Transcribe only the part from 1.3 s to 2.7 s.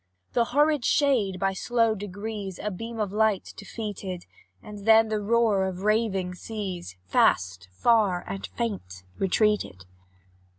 by slow degrees,